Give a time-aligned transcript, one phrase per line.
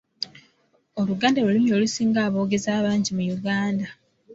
[0.99, 3.87] Oluganda lwe lulimi olusinga aboogezi abangi mu Uganda.